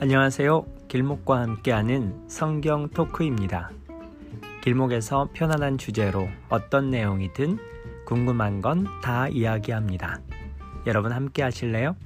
[0.00, 0.64] 안녕하세요.
[0.86, 3.70] 길목과 함께하는 성경 토크입니다.
[4.62, 7.58] 길목에서 편안한 주제로 어떤 내용이든
[8.06, 10.20] 궁금한 건 다 이야기합니다.
[10.86, 11.96] 여러분 함께 하실래요?